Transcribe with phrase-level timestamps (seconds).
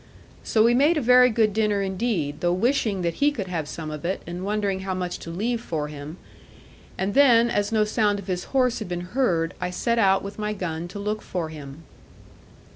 [0.43, 3.91] So we made a very good dinner indeed, though wishing that he could have some
[3.91, 6.17] of it, and wondering how much to leave for him;
[6.97, 10.39] and then, as no sound of his horse had been heard, I set out with
[10.39, 11.83] my gun to look for him.